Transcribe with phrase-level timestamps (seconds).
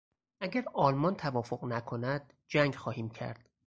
[0.41, 3.49] اگر آلمان توافق نکند، جنگ خواهیم کرد.